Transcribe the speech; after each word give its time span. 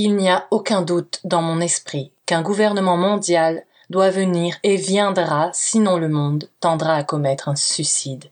Il 0.00 0.14
n'y 0.14 0.28
a 0.28 0.46
aucun 0.52 0.82
doute 0.82 1.18
dans 1.24 1.42
mon 1.42 1.60
esprit 1.60 2.12
qu'un 2.24 2.40
gouvernement 2.40 2.96
mondial 2.96 3.64
doit 3.90 4.10
venir 4.10 4.54
et 4.62 4.76
viendra, 4.76 5.50
sinon 5.52 5.96
le 5.96 6.08
monde 6.08 6.48
tendra 6.60 6.94
à 6.94 7.02
commettre 7.02 7.48
un 7.48 7.56
suicide. 7.56 8.26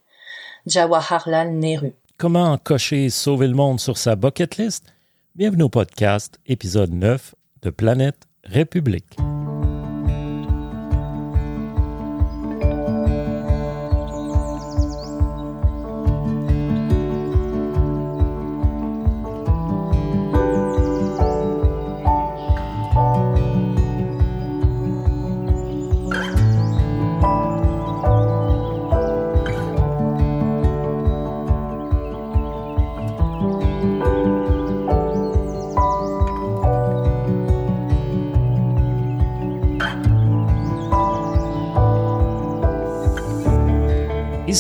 Jawaharlal 0.69 1.51
Nehru. 1.51 1.93
Comment 2.19 2.57
cocher 2.57 3.11
sauver 3.11 3.49
le 3.49 3.55
monde 3.55 3.81
sur 3.81 3.99
sa 3.99 4.15
bucket 4.15 4.59
list? 4.59 4.85
Bienvenue 5.35 5.65
au 5.65 5.69
podcast, 5.69 6.39
épisode 6.47 6.93
9 6.93 7.35
de 7.63 7.71
Planète 7.71 8.29
République. 8.45 9.17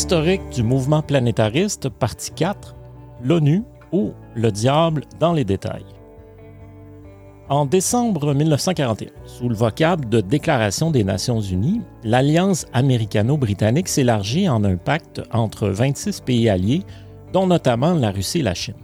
Historique 0.06 0.50
du 0.50 0.62
mouvement 0.62 1.02
planétariste, 1.02 1.88
partie 1.88 2.30
4, 2.30 2.76
l'ONU 3.24 3.64
ou 3.90 4.12
le 4.36 4.52
diable 4.52 5.02
dans 5.18 5.32
les 5.32 5.44
détails. 5.44 5.84
En 7.48 7.66
décembre 7.66 8.32
1941, 8.32 9.10
sous 9.24 9.48
le 9.48 9.56
vocable 9.56 10.08
de 10.08 10.20
Déclaration 10.20 10.92
des 10.92 11.02
Nations 11.02 11.40
Unies, 11.40 11.80
l'alliance 12.04 12.66
américano-britannique 12.72 13.88
s'élargit 13.88 14.48
en 14.48 14.62
un 14.62 14.76
pacte 14.76 15.22
entre 15.32 15.66
26 15.70 16.20
pays 16.20 16.48
alliés, 16.48 16.84
dont 17.32 17.48
notamment 17.48 17.94
la 17.94 18.12
Russie 18.12 18.38
et 18.38 18.42
la 18.44 18.54
Chine. 18.54 18.74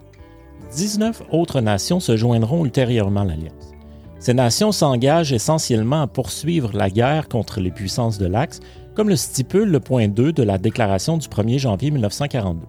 19 0.75 1.23
autres 1.31 1.61
nations 1.61 2.01
se 2.01 2.17
joindront 2.17 2.65
ultérieurement 2.65 3.21
à 3.21 3.27
l'alliance. 3.27 3.71
Ces 4.19 4.35
nations 4.35 4.73
s'engagent 4.73 5.33
essentiellement 5.33 6.03
à 6.03 6.07
poursuivre 6.09 6.73
la 6.73 6.91
guerre 6.91 7.29
contre 7.29 7.61
les 7.61 7.71
puissances 7.71 8.19
de 8.19 8.27
l'Axe 8.27 8.59
comme 8.95 9.09
le 9.09 9.17
stipule 9.17 9.71
le 9.71 9.81
point 9.81 10.09
2 10.09 10.33
de 10.33 10.43
la 10.43 10.59
déclaration 10.59 11.17
du 11.17 11.29
1er 11.29 11.59
janvier 11.59 11.91
1942. 11.91 12.67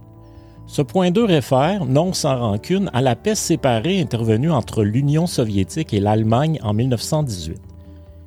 Ce 0.66 0.82
point 0.82 1.12
2 1.12 1.26
réfère, 1.26 1.86
non 1.86 2.14
sans 2.14 2.40
rancune, 2.40 2.90
à 2.94 3.02
la 3.02 3.16
paix 3.16 3.36
séparée 3.36 4.00
intervenue 4.00 4.52
entre 4.52 4.84
l'Union 4.84 5.28
soviétique 5.28 5.94
et 5.94 6.00
l'Allemagne 6.00 6.60
en 6.64 6.74
1918. 6.74 7.62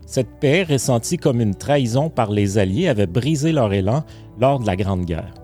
Cette 0.07 0.39
paix, 0.39 0.63
ressentie 0.63 1.17
comme 1.17 1.41
une 1.41 1.55
trahison 1.55 2.11
par 2.11 2.31
les 2.31 2.59
Alliés, 2.59 2.89
avait 2.89 3.07
brisé 3.07 3.53
leur 3.53 3.73
élan 3.73 4.05
lors 4.39 4.61
de 4.61 4.67
la 4.67 4.77
Grande 4.77 5.05
Guerre. 5.05 5.35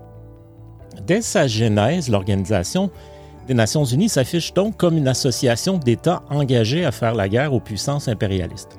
Dès 1.05 1.21
sa 1.21 1.47
genèse, 1.47 2.09
l'Organisation 2.09 2.89
des 3.47 3.53
Nations 3.53 3.83
Unies 3.83 4.07
s'affiche 4.07 4.53
donc 4.53 4.77
comme 4.77 4.97
une 4.97 5.07
association 5.07 5.77
d'États 5.77 6.23
engagés 6.29 6.85
à 6.85 6.91
faire 6.91 7.15
la 7.15 7.27
guerre 7.27 7.53
aux 7.53 7.59
puissances 7.59 8.07
impérialistes. 8.07 8.77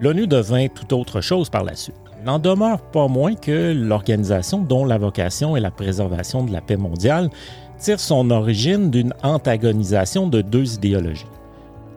L'ONU 0.00 0.26
devint 0.26 0.68
tout 0.68 0.94
autre 0.94 1.20
chose 1.20 1.50
par 1.50 1.64
la 1.64 1.74
suite. 1.74 1.96
N'en 2.24 2.38
demeure 2.38 2.80
pas 2.80 3.08
moins 3.08 3.34
que 3.34 3.72
l'organisation 3.72 4.58
dont 4.58 4.84
la 4.84 4.96
vocation 4.96 5.56
est 5.56 5.60
la 5.60 5.72
préservation 5.72 6.44
de 6.44 6.52
la 6.52 6.60
paix 6.60 6.76
mondiale 6.76 7.30
tire 7.78 7.98
son 7.98 8.30
origine 8.30 8.90
d'une 8.92 9.12
antagonisation 9.24 10.28
de 10.28 10.40
deux 10.40 10.74
idéologies. 10.74 11.26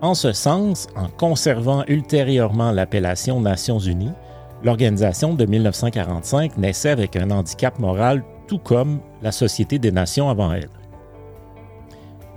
En 0.02 0.16
ce 0.16 0.32
sens, 0.32 0.88
en 0.96 1.08
conservant 1.08 1.84
ultérieurement 1.88 2.72
l'appellation 2.72 3.40
Nations 3.40 3.78
Unies, 3.78 4.14
l'organisation 4.64 5.36
de 5.36 5.46
1945 5.46 6.58
naissait 6.58 6.90
avec 6.90 7.16
un 7.16 7.30
handicap 7.30 7.78
moral 7.78 8.24
tout 8.48 8.58
comme 8.58 9.00
la 9.22 9.32
Société 9.32 9.78
des 9.78 9.92
Nations 9.92 10.30
avant 10.30 10.52
elle. 10.54 10.70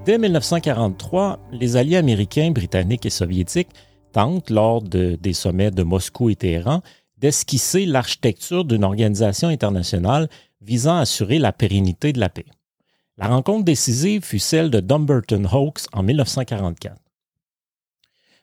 Dès 0.04 0.18
1943, 0.18 1.38
les 1.52 1.76
alliés 1.76 1.96
américains, 1.96 2.50
britanniques 2.50 3.06
et 3.06 3.10
soviétiques 3.10 3.70
tentent, 4.12 4.50
lors 4.50 4.82
des 4.82 5.32
sommets 5.32 5.70
de 5.70 5.82
Moscou 5.82 6.28
et 6.30 6.36
Téhéran, 6.36 6.82
d'esquisser 7.20 7.86
l'architecture 7.86 8.64
d'une 8.64 8.84
organisation 8.84 9.48
internationale 9.48 10.28
visant 10.60 10.96
à 10.96 11.00
assurer 11.00 11.38
la 11.38 11.52
pérennité 11.52 12.12
de 12.12 12.20
la 12.20 12.28
paix. 12.28 12.46
La 13.16 13.28
rencontre 13.28 13.64
décisive 13.64 14.24
fut 14.24 14.38
celle 14.38 14.70
de 14.70 14.80
Dumbarton 14.80 15.44
Oaks 15.52 15.86
en 15.92 16.02
1944. 16.02 16.96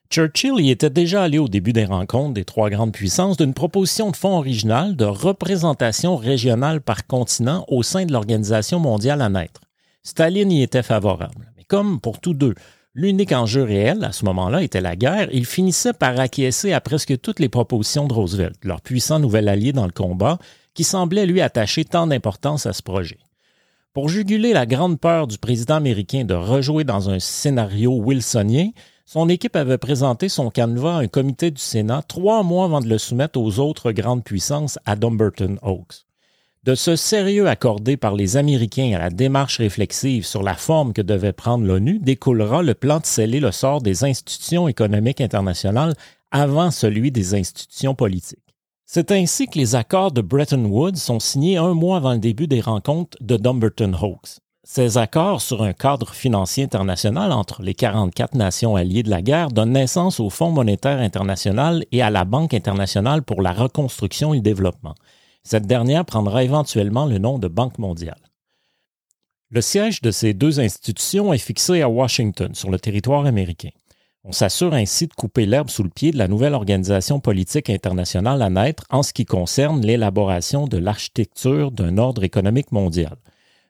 Churchill 0.09 0.59
y 0.59 0.69
était 0.69 0.89
déjà 0.89 1.23
allé 1.23 1.39
au 1.39 1.47
début 1.47 1.73
des 1.73 1.85
rencontres 1.85 2.33
des 2.33 2.45
trois 2.45 2.69
grandes 2.69 2.91
puissances 2.91 3.37
d'une 3.37 3.53
proposition 3.53 4.11
de 4.11 4.15
fonds 4.15 4.37
originale 4.37 4.95
de 4.95 5.05
représentation 5.05 6.15
régionale 6.15 6.81
par 6.81 7.07
continent 7.07 7.65
au 7.67 7.83
sein 7.83 8.05
de 8.05 8.13
l'Organisation 8.13 8.79
mondiale 8.79 9.21
à 9.21 9.29
naître. 9.29 9.61
Staline 10.03 10.51
y 10.51 10.61
était 10.61 10.83
favorable. 10.83 11.51
Mais 11.57 11.63
comme 11.63 11.99
pour 11.99 12.19
tous 12.19 12.33
deux, 12.35 12.53
L'unique 12.97 13.33
enjeu 13.33 13.61
réel 13.61 14.05
à 14.05 14.13
ce 14.13 14.23
moment-là 14.23 14.63
était 14.63 14.79
la 14.79 14.95
guerre. 14.95 15.27
Il 15.33 15.45
finissait 15.45 15.91
par 15.91 16.17
acquiescer 16.17 16.71
à 16.71 16.79
presque 16.79 17.19
toutes 17.19 17.41
les 17.41 17.49
propositions 17.49 18.07
de 18.07 18.13
Roosevelt, 18.13 18.55
leur 18.63 18.79
puissant 18.79 19.19
nouvel 19.19 19.49
allié 19.49 19.73
dans 19.73 19.85
le 19.85 19.91
combat, 19.91 20.39
qui 20.73 20.85
semblait 20.85 21.25
lui 21.25 21.41
attacher 21.41 21.83
tant 21.83 22.07
d'importance 22.07 22.65
à 22.65 22.71
ce 22.71 22.81
projet. 22.81 23.19
Pour 23.91 24.07
juguler 24.07 24.53
la 24.53 24.65
grande 24.65 24.97
peur 24.97 25.27
du 25.27 25.37
président 25.37 25.75
américain 25.75 26.23
de 26.23 26.35
rejouer 26.35 26.85
dans 26.85 27.09
un 27.09 27.19
scénario 27.19 27.91
wilsonien, 27.91 28.69
son 29.05 29.27
équipe 29.27 29.57
avait 29.57 29.77
présenté 29.77 30.29
son 30.29 30.49
canevas 30.49 30.95
à 30.95 31.01
un 31.01 31.07
comité 31.07 31.51
du 31.51 31.61
Sénat 31.61 32.01
trois 32.07 32.43
mois 32.43 32.63
avant 32.63 32.79
de 32.79 32.87
le 32.87 32.97
soumettre 32.97 33.37
aux 33.37 33.59
autres 33.59 33.91
grandes 33.91 34.23
puissances 34.23 34.79
à 34.85 34.95
Dumbarton 34.95 35.57
Oaks. 35.63 36.04
De 36.65 36.73
ce 36.73 36.95
sérieux 36.95 37.47
accordé 37.47 37.95
par 37.95 38.15
les 38.15 38.37
Américains 38.37 38.93
à 38.95 38.97
la 38.97 39.09
démarche 39.11 39.59
réflexive 39.59 40.25
sur 40.25 40.41
la 40.41 40.55
forme 40.55 40.93
que 40.93 41.03
devait 41.03 41.31
prendre 41.31 41.63
l'ONU 41.63 41.99
découlera 41.99 42.63
le 42.63 42.73
plan 42.73 42.99
de 42.99 43.05
sceller 43.05 43.39
le 43.39 43.51
sort 43.51 43.83
des 43.83 44.03
institutions 44.03 44.67
économiques 44.67 45.21
internationales 45.21 45.93
avant 46.31 46.71
celui 46.71 47.11
des 47.11 47.35
institutions 47.35 47.93
politiques. 47.93 48.39
C'est 48.83 49.11
ainsi 49.11 49.45
que 49.45 49.59
les 49.59 49.75
accords 49.75 50.11
de 50.11 50.21
Bretton 50.21 50.65
Woods 50.65 50.95
sont 50.95 51.19
signés 51.19 51.57
un 51.57 51.75
mois 51.75 51.97
avant 51.97 52.13
le 52.13 52.17
début 52.17 52.47
des 52.47 52.61
rencontres 52.61 53.15
de 53.21 53.37
Dumbarton 53.37 53.93
Oaks. 54.01 54.39
Ces 54.63 54.97
accords 54.97 55.41
sur 55.41 55.61
un 55.61 55.73
cadre 55.73 56.15
financier 56.15 56.63
international 56.63 57.31
entre 57.31 57.61
les 57.61 57.75
44 57.75 58.33
nations 58.33 58.75
alliées 58.75 59.03
de 59.03 59.11
la 59.11 59.21
guerre 59.21 59.49
donnent 59.49 59.73
naissance 59.73 60.19
au 60.19 60.31
Fonds 60.31 60.49
monétaire 60.49 60.97
international 60.97 61.85
et 61.91 62.01
à 62.01 62.09
la 62.09 62.25
Banque 62.25 62.55
internationale 62.55 63.21
pour 63.21 63.43
la 63.43 63.53
reconstruction 63.53 64.33
et 64.33 64.37
le 64.37 64.41
développement. 64.41 64.95
Cette 65.45 65.67
dernière 65.67 66.05
prendra 66.05 66.43
éventuellement 66.43 67.05
le 67.05 67.19
nom 67.19 67.37
de 67.37 67.47
Banque 67.47 67.77
mondiale. 67.77 68.19
Le 69.51 69.61
siège 69.61 70.01
de 70.01 70.09
ces 70.09 70.33
deux 70.33 70.59
institutions 70.59 71.33
est 71.33 71.37
fixé 71.37 71.83
à 71.83 71.89
Washington, 71.89 72.55
sur 72.55 72.71
le 72.71 72.79
territoire 72.79 73.27
américain. 73.27 73.69
On 74.23 74.31
s'assure 74.31 74.73
ainsi 74.73 75.05
de 75.05 75.13
couper 75.13 75.45
l'herbe 75.45 75.69
sous 75.69 75.83
le 75.83 75.91
pied 75.91 76.09
de 76.11 76.17
la 76.17 76.27
nouvelle 76.27 76.55
organisation 76.55 77.19
politique 77.19 77.69
internationale 77.69 78.41
à 78.41 78.49
naître 78.49 78.85
en 78.89 79.03
ce 79.03 79.13
qui 79.13 79.25
concerne 79.25 79.85
l'élaboration 79.85 80.65
de 80.65 80.77
l'architecture 80.77 81.69
d'un 81.69 81.99
ordre 81.99 82.23
économique 82.23 82.71
mondial. 82.71 83.15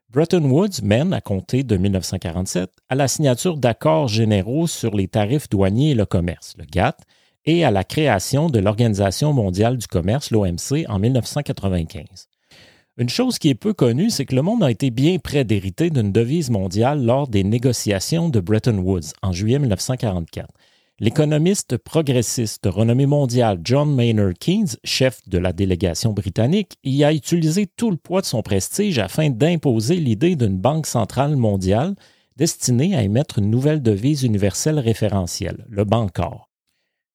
Bretton 0.09 0.45
Woods 0.45 0.81
mène, 0.81 1.11
à 1.11 1.19
compter 1.19 1.63
de 1.63 1.75
1947, 1.75 2.71
à 2.87 2.95
la 2.95 3.09
signature 3.09 3.57
d'accords 3.57 4.07
généraux 4.07 4.65
sur 4.65 4.95
les 4.95 5.09
tarifs 5.09 5.49
douaniers 5.49 5.91
et 5.91 5.95
le 5.95 6.05
commerce, 6.05 6.53
le 6.57 6.63
GATT, 6.63 7.01
et 7.45 7.63
à 7.63 7.71
la 7.71 7.83
création 7.83 8.49
de 8.49 8.59
l'Organisation 8.59 9.33
mondiale 9.33 9.77
du 9.77 9.87
commerce, 9.87 10.31
l'OMC, 10.31 10.85
en 10.87 10.99
1995. 10.99 12.27
Une 12.97 13.09
chose 13.09 13.39
qui 13.39 13.49
est 13.49 13.55
peu 13.55 13.73
connue, 13.73 14.09
c'est 14.09 14.25
que 14.25 14.35
le 14.35 14.41
monde 14.41 14.63
a 14.63 14.71
été 14.71 14.89
bien 14.89 15.17
près 15.19 15.43
d'hériter 15.43 15.89
d'une 15.89 16.13
devise 16.13 16.49
mondiale 16.49 17.03
lors 17.03 17.27
des 17.27 17.43
négociations 17.43 18.29
de 18.29 18.39
Bretton 18.39 18.77
Woods 18.77 19.11
en 19.21 19.33
juillet 19.33 19.59
1944. 19.59 20.47
L'économiste 21.01 21.75
progressiste 21.75 22.67
renommé 22.67 23.05
mondial 23.05 23.59
John 23.61 23.93
Maynard 23.93 24.31
Keynes, 24.39 24.77
chef 24.85 25.19
de 25.27 25.37
la 25.37 25.51
délégation 25.51 26.13
britannique, 26.13 26.77
y 26.85 27.03
a 27.03 27.11
utilisé 27.11 27.67
tout 27.67 27.91
le 27.91 27.97
poids 27.97 28.21
de 28.21 28.25
son 28.25 28.41
prestige 28.41 28.97
afin 28.97 29.29
d'imposer 29.29 29.97
l'idée 29.97 30.37
d'une 30.37 30.57
banque 30.57 30.87
centrale 30.87 31.35
mondiale 31.35 31.95
destinée 32.37 32.95
à 32.95 33.03
émettre 33.03 33.39
une 33.39 33.49
nouvelle 33.49 33.81
devise 33.81 34.23
universelle 34.23 34.79
référentielle, 34.79 35.65
le 35.67 35.83
Bancor. 35.83 36.47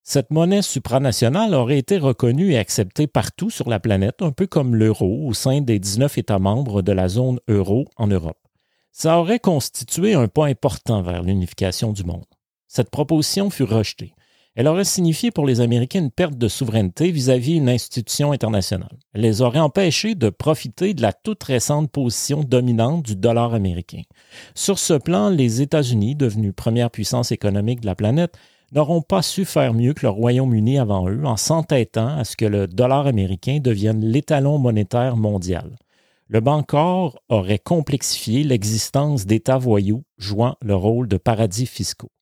Cette 0.03 0.31
monnaie 0.31 0.63
supranationale 0.63 1.55
aurait 1.55 1.79
été 1.79 1.99
reconnue 1.99 2.53
et 2.53 2.59
acceptée 2.59 3.07
partout 3.07 3.51
sur 3.51 3.69
la 3.69 3.81
planète, 3.81 4.23
un 4.23 4.33
peu 4.33 4.47
comme 4.47 4.75
l'euro 4.75 5.27
au 5.27 5.35
sein 5.35 5.61
des 5.61 5.79
19 5.79 6.19
États 6.19 6.39
membres 6.39 6.83
de 6.83 6.93
la 6.93 7.09
zone 7.09 7.39
euro 7.49 7.87
en 7.97 8.07
Europe. 8.07 8.39
Ça 8.93 9.19
aurait 9.19 9.39
constitué 9.39 10.15
un 10.15 10.27
pas 10.27 10.47
important 10.47 11.03
vers 11.03 11.23
l'unification 11.23 11.93
du 11.93 12.05
monde. 12.05 12.25
Cette 12.67 12.91
proposition 12.91 13.51
fut 13.51 13.65
rejetée. 13.65 14.15
Elle 14.57 14.67
aurait 14.67 14.85
signifié 14.85 15.31
pour 15.31 15.47
les 15.47 15.61
Américains 15.61 16.01
une 16.01 16.11
perte 16.11 16.37
de 16.37 16.49
souveraineté 16.49 17.13
vis-à-vis 17.13 17.57
une 17.57 17.69
institution 17.69 18.33
internationale. 18.33 18.99
Elle 19.15 19.21
les 19.21 19.43
aurait 19.43 19.61
empêchés 19.61 20.17
de 20.17 20.29
profiter 20.29 20.93
de 20.93 21.03
la 21.03 21.13
toute 21.13 21.43
récente 21.45 21.91
position 21.91 22.43
dominante 22.43 23.05
du 23.05 23.15
dollar 23.15 23.55
américain. 23.55 24.03
Sur 24.57 24.79
ce 24.81 24.95
plan, 24.95 25.31
les 25.31 25.63
États-Unis, 25.63 26.17
devenus 26.17 26.53
première 26.55 26.91
puissance 26.91 27.31
économique 27.31 27.81
de 27.81 27.87
la 27.87 27.95
planète, 27.95 28.37
n'auront 28.73 29.03
pas 29.03 29.23
su 29.23 29.45
faire 29.45 29.75
mieux 29.75 29.95
que 29.95 30.07
le 30.07 30.11
Royaume-Uni 30.11 30.79
avant 30.79 31.09
eux 31.09 31.25
en 31.25 31.37
s'entêtant 31.37 32.17
à 32.17 32.25
ce 32.25 32.37
que 32.37 32.45
le 32.45 32.67
dollar 32.67 33.07
américain 33.07 33.59
devienne 33.61 34.05
l'étalon 34.05 34.59
monétaire 34.59 35.17
mondial. 35.17 35.77
Le 36.29 36.41
Bancor 36.41 37.21
aurait 37.29 37.59
complexifié 37.59 38.45
l'existence 38.45 39.27
d'États 39.27 39.59
voyous 39.59 40.05
jouant 40.17 40.57
le 40.63 40.77
rôle 40.77 41.09
de 41.09 41.17
paradis 41.17 41.67
fiscaux. 41.67 42.13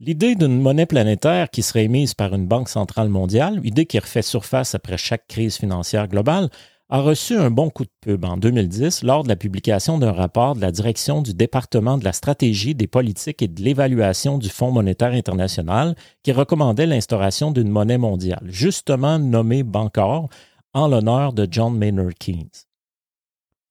L'idée 0.00 0.36
d'une 0.36 0.60
monnaie 0.60 0.86
planétaire 0.86 1.50
qui 1.50 1.64
serait 1.64 1.86
émise 1.86 2.14
par 2.14 2.32
une 2.32 2.46
banque 2.46 2.68
centrale 2.68 3.08
mondiale, 3.08 3.60
idée 3.64 3.84
qui 3.84 3.98
refait 3.98 4.22
surface 4.22 4.76
après 4.76 4.96
chaque 4.96 5.26
crise 5.26 5.56
financière 5.56 6.06
globale, 6.06 6.50
a 6.90 7.00
reçu 7.00 7.36
un 7.36 7.50
bon 7.50 7.68
coup 7.68 7.84
de 7.84 7.90
pub 8.00 8.24
en 8.24 8.38
2010 8.38 9.02
lors 9.02 9.22
de 9.22 9.28
la 9.28 9.36
publication 9.36 9.98
d'un 9.98 10.12
rapport 10.12 10.54
de 10.54 10.62
la 10.62 10.72
direction 10.72 11.20
du 11.20 11.34
département 11.34 11.98
de 11.98 12.04
la 12.04 12.14
stratégie 12.14 12.74
des 12.74 12.86
politiques 12.86 13.42
et 13.42 13.48
de 13.48 13.62
l'évaluation 13.62 14.38
du 14.38 14.48
Fonds 14.48 14.70
monétaire 14.70 15.12
international 15.12 15.94
qui 16.22 16.32
recommandait 16.32 16.86
l'instauration 16.86 17.50
d'une 17.50 17.68
monnaie 17.68 17.98
mondiale, 17.98 18.44
justement 18.46 19.18
nommée 19.18 19.64
Bancor, 19.64 20.30
en 20.72 20.88
l'honneur 20.88 21.34
de 21.34 21.46
John 21.50 21.76
Maynard 21.76 22.14
Keynes. 22.18 22.48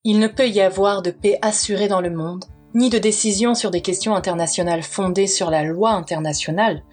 Il 0.04 0.20
ne 0.20 0.28
peut 0.28 0.48
y 0.48 0.62
avoir 0.62 1.02
de 1.02 1.12
paix 1.12 1.40
assurée 1.42 1.88
dans 1.88 2.02
le 2.02 2.12
monde, 2.12 2.46
ni 2.76 2.92
de 2.92 3.00
décision 3.00 3.56
sur 3.56 3.72
des 3.72 3.82
questions 3.82 4.16
internationales 4.16 4.84
fondées 4.84 5.28
sur 5.28 5.50
la 5.50 5.64
loi 5.64 5.92
internationale, 5.92 6.84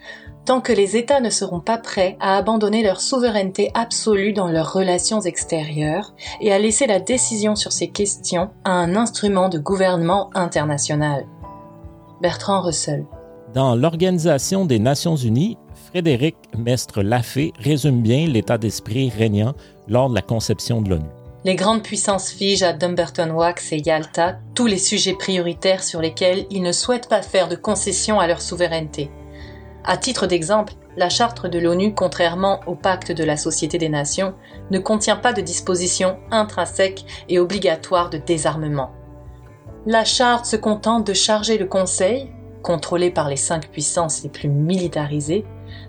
tant 0.44 0.60
que 0.60 0.72
les 0.72 0.96
États 0.96 1.20
ne 1.20 1.30
seront 1.30 1.60
pas 1.60 1.78
prêts 1.78 2.16
à 2.20 2.36
abandonner 2.36 2.82
leur 2.82 3.00
souveraineté 3.00 3.70
absolue 3.74 4.32
dans 4.32 4.48
leurs 4.48 4.72
relations 4.72 5.20
extérieures 5.20 6.14
et 6.40 6.52
à 6.52 6.58
laisser 6.58 6.86
la 6.86 7.00
décision 7.00 7.56
sur 7.56 7.72
ces 7.72 7.88
questions 7.88 8.50
à 8.64 8.72
un 8.72 8.94
instrument 8.96 9.48
de 9.48 9.58
gouvernement 9.58 10.30
international. 10.34 11.26
Bertrand 12.20 12.60
Russell. 12.62 13.04
Dans 13.54 13.74
l'Organisation 13.76 14.64
des 14.64 14.78
Nations 14.78 15.16
Unies, 15.16 15.56
Frédéric 15.90 16.36
Mestre 16.58 17.02
Lafay 17.02 17.52
résume 17.58 18.02
bien 18.02 18.26
l'état 18.26 18.58
d'esprit 18.58 19.10
régnant 19.10 19.54
lors 19.88 20.10
de 20.10 20.14
la 20.14 20.22
conception 20.22 20.82
de 20.82 20.90
l'ONU. 20.90 21.06
Les 21.44 21.56
grandes 21.56 21.82
puissances 21.82 22.30
figent 22.30 22.62
à 22.62 22.72
Dumbarton 22.72 23.30
Wax 23.30 23.72
et 23.72 23.82
Yalta 23.84 24.38
tous 24.54 24.66
les 24.66 24.78
sujets 24.78 25.14
prioritaires 25.14 25.82
sur 25.82 26.00
lesquels 26.00 26.46
ils 26.50 26.62
ne 26.62 26.72
souhaitent 26.72 27.08
pas 27.08 27.20
faire 27.20 27.48
de 27.48 27.54
concessions 27.54 28.18
à 28.18 28.26
leur 28.26 28.40
souveraineté. 28.40 29.10
À 29.86 29.98
titre 29.98 30.26
d'exemple, 30.26 30.72
la 30.96 31.10
charte 31.10 31.46
de 31.46 31.58
l'ONU, 31.58 31.92
contrairement 31.94 32.60
au 32.66 32.74
pacte 32.74 33.12
de 33.12 33.22
la 33.22 33.36
Société 33.36 33.76
des 33.76 33.90
Nations, 33.90 34.32
ne 34.70 34.78
contient 34.78 35.16
pas 35.16 35.34
de 35.34 35.42
dispositions 35.42 36.16
intrinsèques 36.30 37.04
et 37.28 37.38
obligatoires 37.38 38.08
de 38.08 38.16
désarmement. 38.16 38.92
La 39.84 40.06
charte 40.06 40.46
se 40.46 40.56
contente 40.56 41.06
de 41.06 41.12
charger 41.12 41.58
le 41.58 41.66
Conseil, 41.66 42.30
contrôlé 42.62 43.10
par 43.10 43.28
les 43.28 43.36
cinq 43.36 43.70
puissances 43.70 44.22
les 44.22 44.30
plus 44.30 44.48
militarisées, 44.48 45.44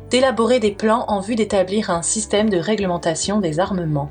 d'élaborer 0.09 0.59
des 0.59 0.71
plans 0.71 1.05
en 1.07 1.21
vue 1.21 1.35
d'établir 1.35 1.89
un 1.89 2.01
système 2.01 2.49
de 2.49 2.57
réglementation 2.57 3.39
des 3.39 3.61
armements. 3.61 4.09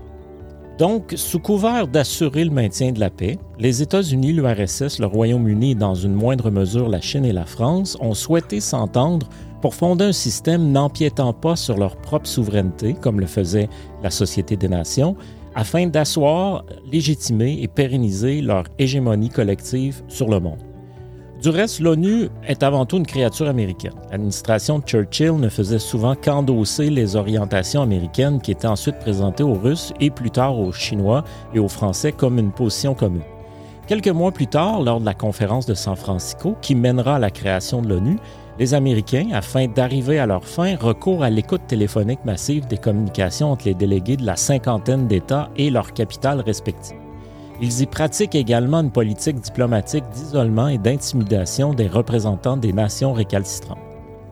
Donc, 0.78 1.12
sous 1.16 1.38
couvert 1.38 1.86
d'assurer 1.86 2.44
le 2.44 2.50
maintien 2.50 2.90
de 2.90 2.98
la 2.98 3.10
paix, 3.10 3.38
les 3.58 3.82
États-Unis, 3.82 4.32
l'URSS, 4.32 4.98
le 4.98 5.06
Royaume-Uni 5.06 5.72
et 5.72 5.74
dans 5.76 5.94
une 5.94 6.14
moindre 6.14 6.50
mesure 6.50 6.88
la 6.88 7.00
Chine 7.00 7.24
et 7.24 7.32
la 7.32 7.44
France 7.44 7.96
ont 8.00 8.14
souhaité 8.14 8.58
s'entendre 8.58 9.28
pour 9.64 9.74
fonder 9.74 10.04
un 10.04 10.12
système 10.12 10.72
n'empiétant 10.72 11.32
pas 11.32 11.56
sur 11.56 11.78
leur 11.78 11.96
propre 11.96 12.26
souveraineté, 12.26 12.92
comme 12.92 13.18
le 13.18 13.24
faisait 13.24 13.70
la 14.02 14.10
Société 14.10 14.58
des 14.58 14.68
Nations, 14.68 15.16
afin 15.54 15.86
d'asseoir, 15.86 16.66
légitimer 16.92 17.62
et 17.62 17.66
pérenniser 17.66 18.42
leur 18.42 18.64
hégémonie 18.78 19.30
collective 19.30 20.02
sur 20.06 20.28
le 20.28 20.38
monde. 20.38 20.58
Du 21.40 21.48
reste, 21.48 21.80
l'ONU 21.80 22.28
est 22.46 22.62
avant 22.62 22.84
tout 22.84 22.98
une 22.98 23.06
créature 23.06 23.48
américaine. 23.48 23.94
L'administration 24.10 24.82
Churchill 24.82 25.36
ne 25.36 25.48
faisait 25.48 25.78
souvent 25.78 26.14
qu'endosser 26.14 26.90
les 26.90 27.16
orientations 27.16 27.80
américaines 27.80 28.42
qui 28.42 28.50
étaient 28.50 28.66
ensuite 28.66 28.98
présentées 28.98 29.44
aux 29.44 29.54
Russes 29.54 29.94
et 29.98 30.10
plus 30.10 30.30
tard 30.30 30.58
aux 30.58 30.72
Chinois 30.72 31.24
et 31.54 31.58
aux 31.58 31.68
Français 31.68 32.12
comme 32.12 32.38
une 32.38 32.52
position 32.52 32.92
commune. 32.92 33.22
Quelques 33.86 34.08
mois 34.08 34.32
plus 34.32 34.46
tard, 34.46 34.82
lors 34.82 35.00
de 35.00 35.06
la 35.06 35.14
conférence 35.14 35.64
de 35.64 35.74
San 35.74 35.96
Francisco, 35.96 36.54
qui 36.60 36.74
mènera 36.74 37.16
à 37.16 37.18
la 37.18 37.30
création 37.30 37.80
de 37.80 37.88
l'ONU, 37.88 38.18
les 38.58 38.74
Américains, 38.74 39.30
afin 39.32 39.66
d'arriver 39.66 40.18
à 40.18 40.26
leur 40.26 40.44
fin, 40.44 40.76
recourent 40.76 41.24
à 41.24 41.30
l'écoute 41.30 41.66
téléphonique 41.66 42.24
massive 42.24 42.66
des 42.66 42.76
communications 42.76 43.50
entre 43.50 43.66
les 43.66 43.74
délégués 43.74 44.16
de 44.16 44.26
la 44.26 44.36
cinquantaine 44.36 45.08
d'États 45.08 45.50
et 45.56 45.70
leurs 45.70 45.92
capitales 45.92 46.40
respectives. 46.40 46.98
Ils 47.60 47.82
y 47.82 47.86
pratiquent 47.86 48.34
également 48.34 48.80
une 48.80 48.90
politique 48.90 49.40
diplomatique 49.40 50.04
d'isolement 50.12 50.68
et 50.68 50.78
d'intimidation 50.78 51.72
des 51.72 51.88
représentants 51.88 52.56
des 52.56 52.72
nations 52.72 53.12
récalcitrantes. 53.12 53.78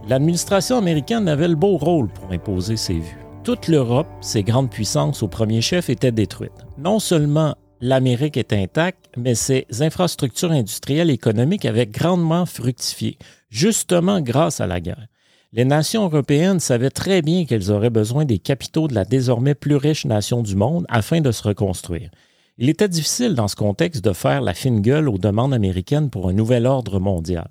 L'administration 0.08 0.78
américaine 0.78 1.28
avait 1.28 1.48
le 1.48 1.54
beau 1.54 1.76
rôle 1.76 2.08
pour 2.08 2.32
imposer 2.32 2.76
ses 2.76 2.94
vues. 2.94 3.18
Toute 3.44 3.68
l'Europe, 3.68 4.08
ses 4.20 4.42
grandes 4.42 4.70
puissances 4.70 5.22
au 5.22 5.28
premier 5.28 5.60
chef, 5.60 5.90
étaient 5.90 6.12
détruites. 6.12 6.66
Non 6.78 6.98
seulement 6.98 7.54
l'Amérique 7.80 8.36
est 8.36 8.52
intacte, 8.52 9.06
mais 9.16 9.34
ses 9.34 9.66
infrastructures 9.80 10.52
industrielles 10.52 11.10
et 11.10 11.14
économiques 11.14 11.64
avaient 11.64 11.86
grandement 11.86 12.46
fructifié, 12.46 13.18
justement 13.52 14.22
grâce 14.22 14.60
à 14.60 14.66
la 14.66 14.80
guerre. 14.80 15.06
Les 15.52 15.66
nations 15.66 16.04
européennes 16.04 16.58
savaient 16.58 16.90
très 16.90 17.20
bien 17.20 17.44
qu'elles 17.44 17.70
auraient 17.70 17.90
besoin 17.90 18.24
des 18.24 18.38
capitaux 18.38 18.88
de 18.88 18.94
la 18.94 19.04
désormais 19.04 19.54
plus 19.54 19.76
riche 19.76 20.06
nation 20.06 20.42
du 20.42 20.56
monde 20.56 20.86
afin 20.88 21.20
de 21.20 21.30
se 21.30 21.42
reconstruire. 21.42 22.10
Il 22.56 22.70
était 22.70 22.88
difficile 22.88 23.34
dans 23.34 23.48
ce 23.48 23.56
contexte 23.56 24.02
de 24.02 24.14
faire 24.14 24.40
la 24.40 24.54
fine 24.54 24.80
gueule 24.80 25.10
aux 25.10 25.18
demandes 25.18 25.52
américaines 25.52 26.08
pour 26.08 26.30
un 26.30 26.32
nouvel 26.32 26.66
ordre 26.66 26.98
mondial. 26.98 27.50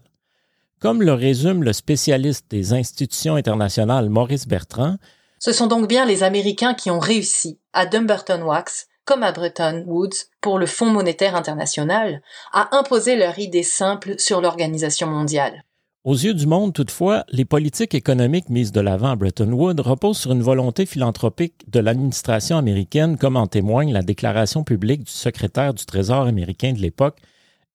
Comme 0.80 1.04
le 1.04 1.14
résume 1.14 1.64
le 1.64 1.74
spécialiste 1.74 2.50
des 2.50 2.74
institutions 2.74 3.36
internationales 3.36 4.10
Maurice 4.10 4.48
Bertrand, 4.48 4.96
ce 5.38 5.54
sont 5.54 5.68
donc 5.68 5.88
bien 5.88 6.06
les 6.06 6.24
Américains 6.24 6.74
qui 6.74 6.90
ont 6.90 7.00
réussi, 7.00 7.60
à 7.74 7.86
Dumbarton 7.86 8.42
Wax, 8.42 8.88
comme 9.06 9.22
à 9.22 9.32
Bretton 9.32 9.84
Woods 9.86 10.30
pour 10.40 10.58
le 10.58 10.66
Fonds 10.66 10.90
monétaire 10.90 11.36
international, 11.36 12.24
à 12.54 12.76
imposer 12.76 13.16
leur 13.16 13.38
idée 13.38 13.64
simple 13.64 14.16
sur 14.18 14.42
l'organisation 14.42 15.08
mondiale. 15.08 15.64
Aux 16.04 16.16
yeux 16.16 16.34
du 16.34 16.48
monde, 16.48 16.74
toutefois, 16.74 17.26
les 17.30 17.46
politiques 17.46 17.94
économiques 17.94 18.50
mises 18.50 18.72
de 18.72 18.82
l'avant 18.82 19.12
à 19.12 19.16
Bretton 19.16 19.52
Woods 19.52 19.84
reposent 19.84 20.18
sur 20.18 20.32
une 20.32 20.42
volonté 20.42 20.88
philanthropique 20.88 21.70
de 21.70 21.80
l'administration 21.80 22.58
américaine, 22.58 23.20
comme 23.20 23.38
en 23.38 23.46
témoigne 23.46 23.94
la 23.94 24.02
déclaration 24.02 24.64
publique 24.64 25.04
du 25.04 25.12
secrétaire 25.12 25.76
du 25.76 25.86
Trésor 25.86 26.26
américain 26.26 26.74
de 26.74 26.80
l'époque, 26.80 27.20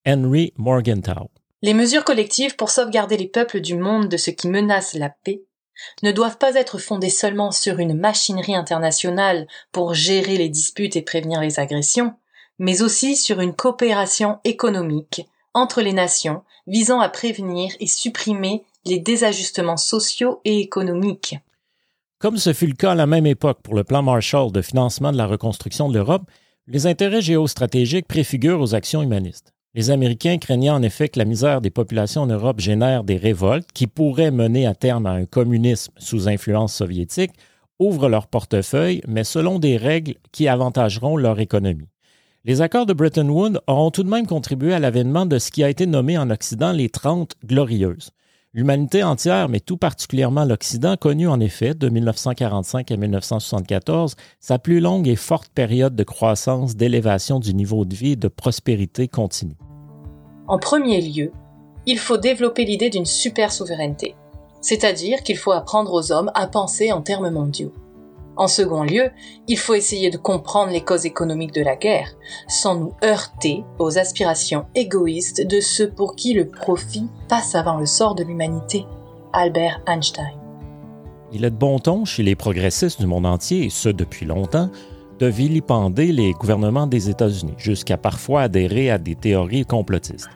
Henry 0.04 0.52
Morgenthau. 0.56 1.30
Les 1.62 1.72
mesures 1.72 2.02
collectives 2.02 2.56
pour 2.56 2.70
sauvegarder 2.70 3.16
les 3.16 3.28
peuples 3.28 3.60
du 3.60 3.76
monde 3.76 4.08
de 4.08 4.16
ce 4.16 4.32
qui 4.32 4.48
menace 4.48 4.94
la 4.94 5.10
paix 5.10 5.44
ne 6.02 6.10
doivent 6.10 6.38
pas 6.38 6.56
être 6.56 6.78
fondées 6.78 7.10
seulement 7.10 7.52
sur 7.52 7.78
une 7.78 7.94
machinerie 7.94 8.56
internationale 8.56 9.46
pour 9.70 9.94
gérer 9.94 10.36
les 10.36 10.48
disputes 10.48 10.96
et 10.96 11.02
prévenir 11.02 11.40
les 11.40 11.60
agressions, 11.60 12.14
mais 12.58 12.82
aussi 12.82 13.14
sur 13.14 13.40
une 13.40 13.54
coopération 13.54 14.40
économique 14.42 15.28
entre 15.56 15.80
les 15.80 15.94
nations 15.94 16.42
visant 16.66 17.00
à 17.00 17.08
prévenir 17.08 17.72
et 17.80 17.86
supprimer 17.86 18.62
les 18.84 19.00
désajustements 19.00 19.78
sociaux 19.78 20.40
et 20.44 20.60
économiques. 20.60 21.36
Comme 22.18 22.36
ce 22.36 22.52
fut 22.52 22.66
le 22.66 22.74
cas 22.74 22.92
à 22.92 22.94
la 22.94 23.06
même 23.06 23.26
époque 23.26 23.60
pour 23.62 23.74
le 23.74 23.82
plan 23.82 24.02
Marshall 24.02 24.52
de 24.52 24.62
financement 24.62 25.12
de 25.12 25.16
la 25.16 25.26
reconstruction 25.26 25.88
de 25.88 25.94
l'Europe, 25.94 26.30
les 26.66 26.86
intérêts 26.86 27.22
géostratégiques 27.22 28.06
préfigurent 28.06 28.60
aux 28.60 28.74
actions 28.74 29.02
humanistes. 29.02 29.52
Les 29.74 29.90
Américains 29.90 30.38
craignaient 30.38 30.70
en 30.70 30.82
effet 30.82 31.08
que 31.08 31.18
la 31.18 31.24
misère 31.24 31.60
des 31.60 31.70
populations 31.70 32.22
en 32.22 32.26
Europe 32.26 32.60
génère 32.60 33.04
des 33.04 33.16
révoltes 33.16 33.70
qui 33.72 33.86
pourraient 33.86 34.30
mener 34.30 34.66
à 34.66 34.74
terme 34.74 35.06
à 35.06 35.12
un 35.12 35.26
communisme 35.26 35.92
sous 35.98 36.28
influence 36.28 36.74
soviétique, 36.74 37.32
ouvrent 37.78 38.08
leur 38.08 38.26
portefeuille, 38.26 39.02
mais 39.06 39.24
selon 39.24 39.58
des 39.58 39.76
règles 39.76 40.14
qui 40.32 40.48
avantageront 40.48 41.16
leur 41.16 41.40
économie. 41.40 41.88
Les 42.46 42.62
accords 42.62 42.86
de 42.86 42.92
Bretton 42.92 43.28
Woods 43.28 43.58
auront 43.66 43.90
tout 43.90 44.04
de 44.04 44.08
même 44.08 44.28
contribué 44.28 44.72
à 44.72 44.78
l'avènement 44.78 45.26
de 45.26 45.36
ce 45.40 45.50
qui 45.50 45.64
a 45.64 45.68
été 45.68 45.84
nommé 45.84 46.16
en 46.16 46.30
Occident 46.30 46.70
les 46.70 46.88
Trente 46.88 47.32
Glorieuses. 47.44 48.12
L'humanité 48.54 49.02
entière, 49.02 49.48
mais 49.48 49.58
tout 49.58 49.76
particulièrement 49.76 50.44
l'Occident, 50.44 50.96
connut 50.96 51.26
en 51.26 51.40
effet, 51.40 51.74
de 51.74 51.88
1945 51.88 52.88
à 52.92 52.96
1974, 52.96 54.14
sa 54.38 54.60
plus 54.60 54.78
longue 54.78 55.08
et 55.08 55.16
forte 55.16 55.48
période 55.48 55.96
de 55.96 56.04
croissance, 56.04 56.76
d'élévation 56.76 57.40
du 57.40 57.52
niveau 57.52 57.84
de 57.84 57.96
vie 57.96 58.12
et 58.12 58.16
de 58.16 58.28
prospérité 58.28 59.08
continue. 59.08 59.58
En 60.46 60.60
premier 60.60 61.00
lieu, 61.00 61.32
il 61.84 61.98
faut 61.98 62.16
développer 62.16 62.64
l'idée 62.64 62.90
d'une 62.90 63.06
super 63.06 63.50
souveraineté, 63.50 64.14
c'est-à-dire 64.60 65.24
qu'il 65.24 65.36
faut 65.36 65.50
apprendre 65.50 65.92
aux 65.92 66.12
hommes 66.12 66.30
à 66.36 66.46
penser 66.46 66.92
en 66.92 67.02
termes 67.02 67.30
mondiaux. 67.30 67.72
En 68.36 68.48
second 68.48 68.82
lieu, 68.82 69.10
il 69.48 69.58
faut 69.58 69.74
essayer 69.74 70.10
de 70.10 70.18
comprendre 70.18 70.70
les 70.70 70.82
causes 70.82 71.06
économiques 71.06 71.54
de 71.54 71.62
la 71.62 71.74
guerre, 71.74 72.10
sans 72.48 72.76
nous 72.76 72.92
heurter 73.02 73.64
aux 73.78 73.98
aspirations 73.98 74.66
égoïstes 74.74 75.46
de 75.46 75.60
ceux 75.60 75.90
pour 75.90 76.16
qui 76.16 76.34
le 76.34 76.46
profit 76.46 77.08
passe 77.28 77.54
avant 77.54 77.78
le 77.78 77.86
sort 77.86 78.14
de 78.14 78.24
l'humanité. 78.24 78.84
Albert 79.32 79.80
Einstein. 79.86 80.32
Il 81.32 81.44
est 81.44 81.50
de 81.50 81.56
bon 81.56 81.78
ton 81.78 82.04
chez 82.04 82.22
les 82.22 82.36
progressistes 82.36 83.00
du 83.00 83.06
monde 83.06 83.26
entier, 83.26 83.64
et 83.64 83.70
ce 83.70 83.88
depuis 83.88 84.26
longtemps, 84.26 84.70
de 85.18 85.26
vilipender 85.26 86.12
les 86.12 86.32
gouvernements 86.32 86.86
des 86.86 87.08
États-Unis, 87.08 87.54
jusqu'à 87.56 87.96
parfois 87.96 88.42
adhérer 88.42 88.90
à 88.90 88.98
des 88.98 89.14
théories 89.14 89.64
complotistes. 89.64 90.28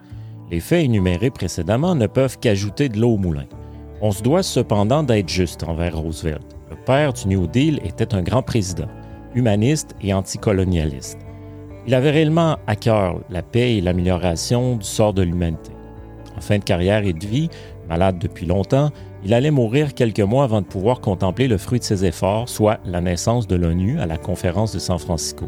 Les 0.51 0.61
faits 0.61 0.85
énumérés 0.87 1.31
précédemment 1.31 1.95
ne 1.95 2.07
peuvent 2.07 2.39
qu'ajouter 2.39 2.89
de 2.89 2.99
l'eau 2.99 3.13
au 3.13 3.19
moulin. 3.19 3.47
On 4.01 4.11
se 4.11 4.23
doit 4.23 4.43
cependant 4.43 5.03
d'être 5.03 5.29
juste 5.29 5.63
envers 5.65 5.99
Roosevelt. 5.99 6.60
Le 6.71 6.77
père 6.77 7.13
du 7.13 7.27
New 7.27 7.49
Deal 7.49 7.81
était 7.85 8.15
un 8.15 8.23
grand 8.23 8.43
président, 8.43 8.87
humaniste 9.35 9.97
et 10.03 10.15
anticolonialiste. 10.15 11.19
Il 11.89 11.95
avait 11.95 12.13
réellement 12.13 12.59
à 12.69 12.77
cœur 12.77 13.21
la 13.29 13.43
paix 13.43 13.77
et 13.77 13.81
l'amélioration 13.81 14.77
du 14.77 14.87
sort 14.87 15.13
de 15.13 15.23
l'humanité. 15.23 15.73
En 16.37 16.41
fin 16.41 16.59
de 16.59 16.65
carrière 16.65 17.05
et 17.05 17.13
de 17.13 17.27
vie, 17.27 17.49
malade 17.89 18.19
depuis 18.21 18.47
longtemps, 18.47 18.91
il 19.25 19.35
allait 19.35 19.51
mourir 19.51 19.95
quelques 19.95 20.21
mois 20.21 20.45
avant 20.45 20.61
de 20.61 20.67
pouvoir 20.67 21.01
contempler 21.01 21.49
le 21.49 21.59
fruit 21.59 21.81
de 21.81 21.85
ses 21.85 22.05
efforts, 22.05 22.49
soit 22.49 22.79
la 22.85 23.01
naissance 23.01 23.49
de 23.49 23.57
l'ONU 23.57 23.99
à 23.99 24.07
la 24.07 24.17
conférence 24.17 24.73
de 24.73 24.79
San 24.79 24.99
Francisco. 24.99 25.47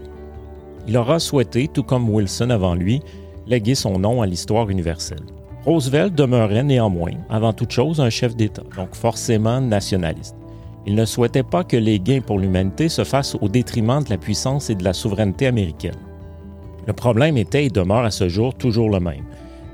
Il 0.89 0.97
aura 0.97 1.21
souhaité, 1.21 1.69
tout 1.69 1.85
comme 1.85 2.11
Wilson 2.11 2.51
avant 2.51 2.75
lui, 2.75 3.01
léguer 3.47 3.77
son 3.77 4.01
nom 4.01 4.23
à 4.23 4.27
l'histoire 4.27 4.71
universelle. 4.71 5.23
Roosevelt 5.65 6.17
demeurait 6.17 6.65
néanmoins, 6.65 7.13
avant 7.31 7.53
toute 7.53 7.71
chose, 7.71 8.01
un 8.01 8.11
chef 8.11 8.35
d'État, 8.35 8.65
donc 8.77 8.97
forcément 8.97 9.61
nationaliste. 9.61 10.35
Il 10.87 10.95
ne 10.95 11.05
souhaitait 11.05 11.43
pas 11.43 11.65
que 11.65 11.77
les 11.77 12.01
gains 12.01 12.21
pour 12.21 12.39
l'humanité 12.39 12.89
se 12.89 13.05
fassent 13.05 13.37
au 13.41 13.49
détriment 13.49 14.03
de 14.03 14.11
la 14.11 14.19
puissance 14.19 14.71
et 14.71 14.75
de 14.75 14.85
la 14.85 14.93
souveraineté 14.93 15.47
américaine. 15.47 15.97
Le 16.87 16.93
problème 16.93 17.37
était 17.37 17.67
et 17.67 17.71
demeure 17.71 18.05
à 18.05 18.11
ce 18.11 18.29
jour 18.29 18.55
toujours 18.55 18.91
le 18.91 18.99
même. 18.99 19.25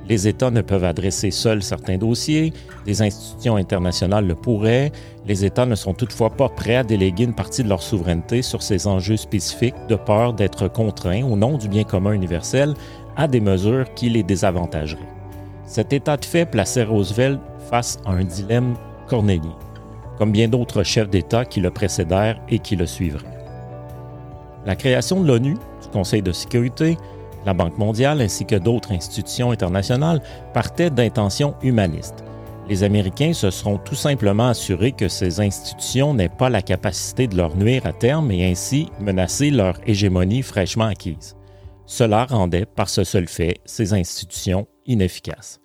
Les 0.09 0.27
États 0.27 0.51
ne 0.51 0.63
peuvent 0.63 0.85
adresser 0.85 1.31
seuls 1.31 1.63
certains 1.63 1.99
dossiers, 1.99 2.55
des 2.87 3.03
institutions 3.03 3.57
internationales 3.57 4.27
le 4.27 4.35
pourraient, 4.35 4.91
les 5.27 5.45
États 5.45 5.67
ne 5.67 5.75
sont 5.75 5.93
toutefois 5.93 6.31
pas 6.31 6.49
prêts 6.49 6.77
à 6.77 6.85
déléguer 6.85 7.25
une 7.25 7.35
partie 7.35 7.63
de 7.63 7.69
leur 7.69 7.83
souveraineté 7.83 8.41
sur 8.41 8.63
ces 8.63 8.87
enjeux 8.87 9.19
spécifiques 9.19 9.75
de 9.89 9.97
peur 9.97 10.33
d'être 10.33 10.69
contraints, 10.69 11.25
au 11.25 11.37
nom 11.37 11.59
du 11.59 11.69
bien 11.69 11.85
commun 11.85 12.13
universel, 12.13 12.73
à 13.17 13.29
des 13.29 13.41
mesures 13.41 13.93
qui 13.95 14.09
les 14.09 14.23
désavantageraient. 14.23 15.01
Cet 15.67 15.93
état 15.93 16.17
de 16.17 16.25
fait 16.25 16.47
plaçait 16.47 16.85
Roosevelt 16.85 17.39
face 17.69 17.99
à 18.07 18.13
un 18.13 18.25
dilemme 18.25 18.75
cornélien, 19.09 19.55
comme 20.19 20.33
bien 20.33 20.49
d'autres 20.49 20.83
chefs 20.83 21.09
d'État 21.09 21.45
qui 21.45 21.61
le 21.61 21.71
précédèrent 21.71 22.41
et 22.49 22.59
qui 22.59 22.77
le 22.77 22.87
suivraient. 22.87 23.39
La 24.67 24.77
création 24.77 25.21
de 25.21 25.27
l'ONU, 25.27 25.55
du 25.55 25.89
Conseil 25.93 26.21
de 26.21 26.33
sécurité, 26.33 26.99
la 27.47 27.55
Banque 27.55 27.79
mondiale 27.79 28.21
ainsi 28.21 28.45
que 28.45 28.57
d'autres 28.57 28.93
institutions 28.93 29.53
internationales 29.53 30.21
partaient 30.53 30.91
d'intentions 30.91 31.55
humanistes. 31.63 32.25
Les 32.69 32.83
Américains 32.83 33.33
se 33.33 33.51
seront 33.51 33.79
tout 33.79 33.95
simplement 33.95 34.49
assurés 34.49 34.93
que 34.93 35.09
ces 35.09 35.41
institutions 35.41 36.13
n'aient 36.13 36.29
pas 36.29 36.51
la 36.51 36.61
capacité 36.61 37.27
de 37.27 37.37
leur 37.37 37.57
nuire 37.57 37.87
à 37.87 37.95
terme 37.95 38.31
et 38.31 38.51
ainsi 38.51 38.91
menacer 39.01 39.51
leur 39.51 39.79
hégémonie 39.87 40.43
fraîchement 40.43 40.85
acquise. 40.85 41.35
Cela 41.87 42.27
rendait, 42.27 42.67
par 42.67 42.91
ce 42.91 43.05
seul 43.05 43.27
fait, 43.27 43.61
ces 43.65 43.95
institutions 43.95 44.67
inefficaces. 44.85 45.61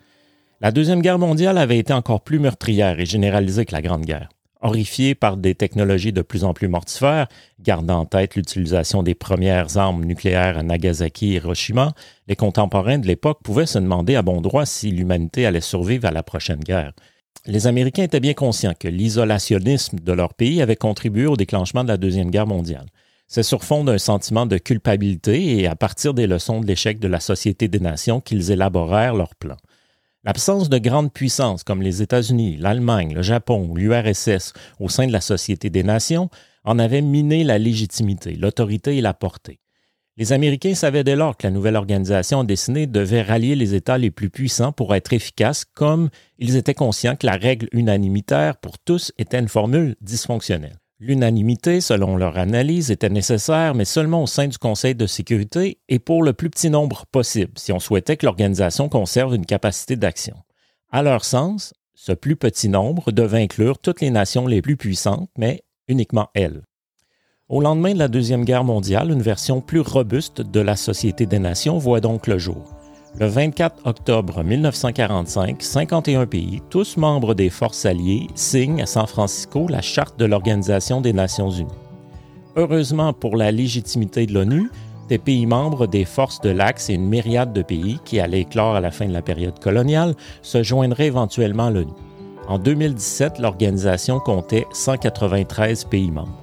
La 0.62 0.72
Deuxième 0.72 1.01
Guerre 1.01 1.19
mondiale 1.19 1.57
avait 1.57 1.79
été 1.79 1.91
encore 1.91 2.22
plus 2.22 2.39
meurtrière 2.39 2.98
et 3.01 3.05
généralisée 3.05 3.65
que 3.65 3.75
la 3.75 3.81
Grande 3.81 4.05
Guerre 4.05 4.29
horrifiés 4.63 5.13
par 5.13 5.38
des 5.38 5.53
technologies 5.53 6.13
de 6.13 6.22
plus 6.22 6.43
en 6.43 6.53
plus 6.53 6.67
mortifères, 6.67 7.27
gardant 7.60 8.00
en 8.00 8.05
tête 8.05 8.36
l'utilisation 8.36 9.03
des 9.03 9.13
premières 9.13 9.77
armes 9.77 10.05
nucléaires 10.05 10.58
à 10.58 10.63
Nagasaki 10.63 11.34
et 11.34 11.36
Hiroshima, 11.36 11.93
les 12.27 12.36
contemporains 12.36 12.98
de 12.98 13.08
l'époque 13.08 13.39
pouvaient 13.43 13.65
se 13.65 13.77
demander 13.77 14.15
à 14.15 14.22
bon 14.22 14.41
droit 14.41 14.65
si 14.65 14.89
l'humanité 14.89 15.46
allait 15.46 15.62
survivre 15.62 16.08
à 16.08 16.12
la 16.12 16.24
prochaine 16.24 16.62
guerre. 16.62 16.93
Les 17.46 17.67
Américains 17.67 18.03
étaient 18.03 18.22
bien 18.22 18.34
conscients 18.34 18.74
que 18.77 18.88
l'isolationnisme 18.88 20.00
de 20.00 20.13
leur 20.13 20.34
pays 20.34 20.62
avait 20.62 20.77
contribué 20.77 21.25
au 21.25 21.36
déclenchement 21.36 21.84
de 21.84 21.89
la 21.89 21.98
Deuxième 21.98 22.32
Guerre 22.32 22.48
mondiale. 22.48 22.86
C'est 23.27 23.43
sur 23.43 23.63
fond 23.63 23.84
d'un 23.84 23.98
sentiment 23.98 24.46
de 24.46 24.58
culpabilité 24.58 25.60
et 25.60 25.67
à 25.67 25.75
partir 25.75 26.13
des 26.13 26.27
leçons 26.27 26.62
de 26.62 26.67
l'échec 26.67 27.00
de 27.00 27.08
la 27.08 27.20
Société 27.20 27.67
des 27.67 27.79
Nations 27.79 28.22
qu'ils 28.22 28.51
élaborèrent 28.51 29.15
leur 29.15 29.36
plan. 29.36 29.58
L'absence 30.25 30.69
de 30.69 30.77
grandes 30.77 31.11
puissances 31.11 31.65
comme 31.65 31.81
les 31.81 32.01
États-Unis, 32.01 32.55
l'Allemagne, 32.57 33.13
le 33.13 33.21
Japon 33.21 33.67
ou 33.69 33.75
l'URSS 33.75 34.53
au 34.79 34.87
sein 34.87 35.05
de 35.05 35.11
la 35.11 35.19
Société 35.19 35.69
des 35.69 35.83
Nations 35.83 36.29
en 36.63 36.79
avait 36.79 37.01
miné 37.01 37.43
la 37.43 37.57
légitimité, 37.57 38.35
l'autorité 38.35 38.95
et 38.95 39.01
la 39.01 39.13
portée. 39.13 39.59
Les 40.15 40.31
Américains 40.31 40.75
savaient 40.75 41.03
dès 41.03 41.17
lors 41.17 41.35
que 41.35 41.45
la 41.47 41.51
nouvelle 41.51 41.75
organisation 41.75 42.45
dessinée 42.45 42.87
devait 42.87 43.23
rallier 43.23 43.55
les 43.55 43.73
États 43.75 43.97
les 43.97 44.11
plus 44.11 44.29
puissants 44.29 44.71
pour 44.71 44.95
être 44.95 45.11
efficace, 45.11 45.65
comme 45.65 46.09
ils 46.37 46.55
étaient 46.55 46.73
conscients 46.73 47.17
que 47.17 47.25
la 47.25 47.35
règle 47.35 47.67
unanimitaire 47.73 48.55
pour 48.57 48.79
tous 48.79 49.11
était 49.17 49.39
une 49.39 49.49
formule 49.49 49.95
dysfonctionnelle. 49.99 50.82
L'unanimité, 51.05 51.81
selon 51.81 52.15
leur 52.15 52.38
analyse, 52.38 52.89
était 52.89 53.10
nécessaire, 53.10 53.75
mais 53.75 53.83
seulement 53.83 54.24
au 54.24 54.25
sein 54.25 54.48
du 54.48 54.57
Conseil 54.57 54.95
de 54.95 55.05
sécurité 55.05 55.77
et 55.89 56.00
pour 56.00 56.24
le 56.24 56.31
plus 56.31 56.50
petit 56.50 56.69
nombre 56.69 57.05
possible, 57.07 57.51
si 57.57 57.74
on 57.74 57.79
souhaitait 57.79 58.15
que 58.15 58.25
l'organisation 58.25 58.88
conserve 58.88 59.36
une 59.36 59.45
capacité 59.45 59.98
d'action. 59.98 60.38
À 60.91 61.03
leur 61.03 61.25
sens, 61.25 61.74
ce 61.93 62.13
plus 62.13 62.38
petit 62.38 62.69
nombre 62.69 63.12
devait 63.12 63.41
inclure 63.41 63.79
toutes 63.79 64.00
les 64.00 64.12
nations 64.12 64.48
les 64.48 64.62
plus 64.62 64.77
puissantes, 64.77 65.29
mais 65.38 65.65
uniquement 65.89 66.29
elles. 66.36 66.62
Au 67.50 67.60
lendemain 67.60 67.93
de 67.93 68.00
la 68.00 68.07
Deuxième 68.07 68.45
Guerre 68.45 68.63
mondiale, 68.63 69.12
une 69.12 69.22
version 69.22 69.60
plus 69.60 69.81
robuste 69.81 70.39
de 70.39 70.60
la 70.62 70.77
Société 70.77 71.25
des 71.25 71.39
Nations 71.39 71.79
voit 71.79 72.00
donc 72.00 72.27
le 72.27 72.38
jour. 72.38 72.82
Le 73.20 73.27
24 73.27 73.86
octobre 73.86 74.43
1945, 74.43 75.62
51 75.62 76.25
pays, 76.25 76.63
tous 76.72 76.98
membres 76.98 77.36
des 77.36 77.51
forces 77.51 77.86
alliées, 77.86 78.25
signent 78.34 78.82
à 78.82 78.88
San 78.88 79.05
Francisco 79.05 79.67
la 79.67 79.82
charte 79.82 80.17
de 80.17 80.25
l'Organisation 80.25 81.00
des 81.00 81.13
Nations 81.13 81.51
Unies. 81.51 81.70
Heureusement 82.55 83.13
pour 83.13 83.36
la 83.36 83.51
légitimité 83.51 84.25
de 84.25 84.34
l'ONU, 84.34 84.72
des 85.10 85.20
pays 85.20 85.46
membres 85.46 85.86
des 85.86 86.05
forces 86.05 86.41
de 86.41 86.50
l'Axe 86.50 86.89
et 86.89 86.96
une 86.96 87.08
myriade 87.08 87.53
de 87.53 87.62
pays 87.62 88.00
qui 88.03 88.20
allaient 88.20 88.41
éclore 88.41 88.75
à 88.75 88.82
la 88.82 88.89
fin 88.89 89.05
de 89.05 89.13
la 89.13 89.22
période 89.22 89.60
coloniale 89.60 90.15
se 90.41 90.63
joindraient 90.63 91.05
éventuellement 91.05 91.67
à 91.67 91.72
l'ONU. 91.72 91.93
En 92.48 92.58
2017, 92.58 93.38
l'organisation 93.38 94.20
comptait 94.20 94.65
193 94.74 95.84
pays 95.84 96.10
membres. 96.10 96.41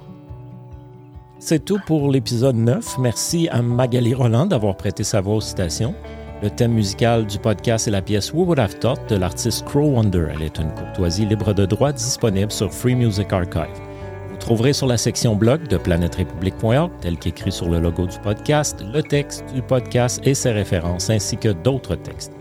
C'est 1.37 1.65
tout 1.65 1.79
pour 1.85 2.09
l'épisode 2.09 2.55
9. 2.55 2.97
Merci 2.99 3.49
à 3.49 3.61
Magali 3.61 4.13
Roland 4.13 4.45
d'avoir 4.45 4.77
prêté 4.77 5.03
sa 5.03 5.19
voix 5.19 5.35
aux 5.35 5.41
citations. 5.41 5.93
Le 6.41 6.49
thème 6.49 6.73
musical 6.73 7.27
du 7.27 7.37
podcast 7.37 7.87
est 7.87 7.91
la 7.91 8.01
pièce 8.01 8.33
Who 8.33 8.45
Would 8.45 8.57
Have 8.57 8.79
Thought 8.79 9.07
de 9.09 9.15
l'artiste 9.15 9.63
Crow 9.63 9.91
Wonder. 9.91 10.25
Elle 10.33 10.41
est 10.41 10.57
une 10.57 10.73
courtoisie 10.73 11.27
libre 11.27 11.53
de 11.53 11.67
droit 11.67 11.91
disponible 11.91 12.51
sur 12.51 12.73
Free 12.73 12.95
Music 12.95 13.31
Archive. 13.31 13.79
Vous 14.27 14.37
trouverez 14.37 14.73
sur 14.73 14.87
la 14.87 14.97
section 14.97 15.35
blog 15.35 15.67
de 15.67 15.77
planèterépublique.org, 15.77 16.91
tel 16.99 17.19
qu'écrit 17.19 17.51
sur 17.51 17.69
le 17.69 17.79
logo 17.79 18.07
du 18.07 18.17
podcast, 18.23 18.83
le 18.91 19.03
texte 19.03 19.45
du 19.53 19.61
podcast 19.61 20.19
et 20.23 20.33
ses 20.33 20.49
références, 20.49 21.11
ainsi 21.11 21.37
que 21.37 21.49
d'autres 21.49 21.93
textes. 21.93 22.33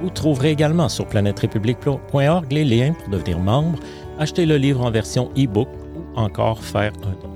Vous 0.00 0.10
trouverez 0.10 0.52
également 0.52 0.88
sur 0.88 1.06
planèterépublique.org 1.06 2.52
les 2.52 2.64
liens 2.64 2.92
pour 2.92 3.08
devenir 3.08 3.40
membre, 3.40 3.80
acheter 4.20 4.46
le 4.46 4.56
livre 4.56 4.84
en 4.84 4.92
version 4.92 5.32
e-book 5.36 5.68
ou 5.96 6.16
encore 6.16 6.62
faire 6.62 6.92
un 7.02 7.20
don. 7.20 7.32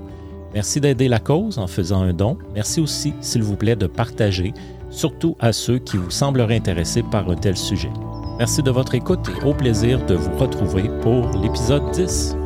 Merci 0.54 0.80
d'aider 0.80 1.08
la 1.08 1.18
cause 1.18 1.58
en 1.58 1.66
faisant 1.66 2.02
un 2.02 2.12
don. 2.12 2.38
Merci 2.54 2.80
aussi, 2.80 3.12
s'il 3.22 3.42
vous 3.42 3.56
plaît, 3.56 3.74
de 3.74 3.88
partager 3.88 4.54
surtout 4.92 5.36
à 5.40 5.52
ceux 5.52 5.78
qui 5.78 5.96
vous 5.96 6.10
sembleraient 6.10 6.56
intéressés 6.56 7.02
par 7.02 7.28
un 7.28 7.36
tel 7.36 7.56
sujet. 7.56 7.90
Merci 8.38 8.62
de 8.62 8.70
votre 8.70 8.94
écoute 8.94 9.28
et 9.28 9.44
au 9.44 9.54
plaisir 9.54 10.04
de 10.06 10.14
vous 10.14 10.36
retrouver 10.36 10.88
pour 11.02 11.28
l'épisode 11.42 11.90
10. 11.92 12.36